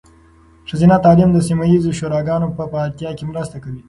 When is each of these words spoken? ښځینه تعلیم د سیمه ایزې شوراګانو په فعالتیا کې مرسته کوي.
ښځینه 0.69 0.95
تعلیم 1.05 1.29
د 1.33 1.37
سیمه 1.47 1.63
ایزې 1.69 1.91
شوراګانو 1.99 2.55
په 2.57 2.63
فعالتیا 2.71 3.11
کې 3.17 3.23
مرسته 3.31 3.57
کوي. 3.63 3.79